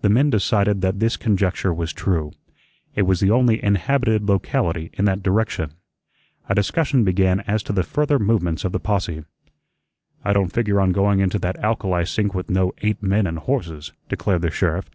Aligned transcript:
The 0.00 0.08
men 0.08 0.30
decided 0.30 0.80
that 0.80 0.98
this 0.98 1.18
conjecture 1.18 1.74
was 1.74 1.92
true. 1.92 2.32
It 2.94 3.02
was 3.02 3.20
the 3.20 3.30
only 3.30 3.62
inhabited 3.62 4.22
locality 4.26 4.88
in 4.94 5.04
that 5.04 5.22
direction. 5.22 5.72
A 6.48 6.54
discussion 6.54 7.04
began 7.04 7.40
as 7.40 7.62
to 7.64 7.74
the 7.74 7.82
further 7.82 8.18
movements 8.18 8.64
of 8.64 8.72
the 8.72 8.80
posse. 8.80 9.26
"I 10.24 10.32
don't 10.32 10.54
figure 10.54 10.80
on 10.80 10.92
going 10.92 11.20
into 11.20 11.38
that 11.40 11.58
alkali 11.62 12.04
sink 12.06 12.32
with 12.32 12.48
no 12.48 12.72
eight 12.78 13.02
men 13.02 13.26
and 13.26 13.38
horses," 13.38 13.92
declared 14.08 14.40
the 14.40 14.50
sheriff. 14.50 14.88